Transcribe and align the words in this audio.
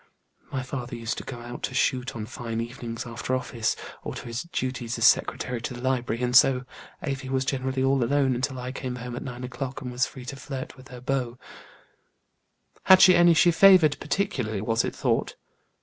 My 0.51 0.63
father 0.63 0.95
used 0.95 1.19
to 1.19 1.23
go 1.23 1.37
out 1.41 1.61
to 1.61 1.75
shoot 1.75 2.15
on 2.15 2.25
fine 2.25 2.59
evenings 2.59 3.05
after 3.05 3.35
office, 3.35 3.75
or 4.01 4.15
to 4.15 4.25
his 4.25 4.41
duties 4.51 4.97
as 4.97 5.05
secretary 5.05 5.61
to 5.61 5.75
the 5.75 5.81
library, 5.81 6.23
and 6.23 6.35
so 6.35 6.65
Afy 7.03 7.29
was 7.29 7.45
generally 7.45 7.83
all 7.83 8.03
alone 8.03 8.33
until 8.33 8.57
I 8.57 8.71
came 8.71 8.95
home 8.95 9.15
at 9.15 9.21
nine 9.21 9.43
o'clock; 9.43 9.79
and 9.83 9.91
was 9.91 10.07
free 10.07 10.25
to 10.25 10.35
flirt 10.35 10.75
with 10.75 10.87
her 10.87 11.01
beaux." 11.01 11.37
"Had 12.85 12.99
she 12.99 13.13
any 13.15 13.35
she 13.35 13.51
favored 13.51 13.99
particularly, 13.99 14.59
was 14.59 14.83
it 14.83 14.95
thought?" 14.95 15.35